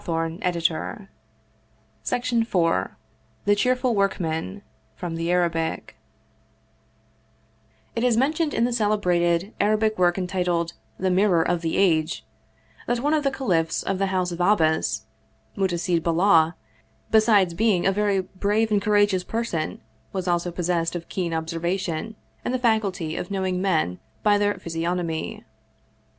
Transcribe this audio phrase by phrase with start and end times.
[0.03, 0.15] 35
[0.49, 1.07] Oriental
[2.09, 2.87] Mystery Stories
[3.45, 4.63] The Cheerful Workman
[4.95, 5.95] From the Arabic
[7.95, 12.25] TT is mentioned in the celebrated Arabic work entitled the" Mirror of the Age,"
[12.87, 15.03] that one of the caliphs of the house of Abbass,
[15.55, 16.55] Mutasid Billah,
[17.11, 19.81] besides being a very brave and courageous person,
[20.11, 24.55] was also possessed of keen ob servation, and the faculty of knowing men by their
[24.55, 25.43] physi ognomy.